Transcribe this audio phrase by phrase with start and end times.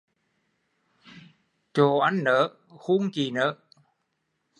[1.75, 2.39] Chộ anh nớ
[2.83, 3.55] hun chị nớ